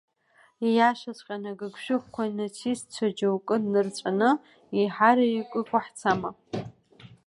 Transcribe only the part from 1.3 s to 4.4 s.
агыгшәыгқәа-нацистцәа џьоукы нырҵәаны,